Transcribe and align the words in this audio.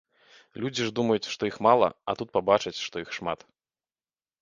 Людзі 0.63 0.87
ж 0.87 0.93
думаюць, 1.01 1.31
што 1.35 1.51
іх 1.51 1.61
мала, 1.67 1.87
а 2.09 2.19
тут 2.23 2.35
пабачаць, 2.41 2.77
што 2.85 2.95
іх 3.07 3.17
шмат. 3.23 3.39